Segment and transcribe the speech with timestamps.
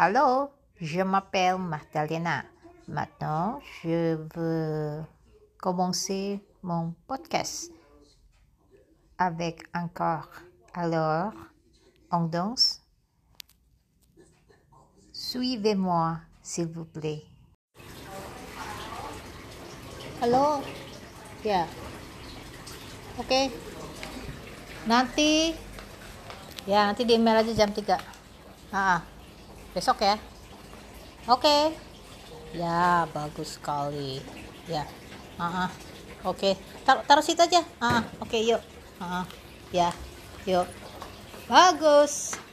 [0.00, 2.44] Allô, je m'appelle Magdalena.
[2.86, 5.02] Maintenant, je veux
[5.60, 7.72] commencer mon podcast
[9.18, 10.28] avec encore.
[10.72, 11.32] Alors,
[12.12, 12.80] on danse?
[15.12, 17.24] Suivez-moi, s'il vous plaît.
[20.22, 20.62] Halo,
[21.44, 21.66] ya,
[23.18, 23.50] oke.
[24.86, 25.56] Nanti,
[26.68, 27.98] ya nanti di email aja jam 3
[28.70, 29.02] ah,
[29.76, 30.16] besok ya.
[31.28, 31.76] Oke,
[32.56, 34.24] ya bagus sekali.
[34.64, 34.88] Ya,
[35.36, 35.68] ah,
[36.24, 36.56] oke.
[36.84, 37.60] Taruh taruh situ aja.
[37.76, 38.60] Ah, oke yuk.
[38.96, 39.28] Ah,
[39.72, 39.92] ya,
[40.48, 40.64] yuk.
[41.48, 42.47] Bagus.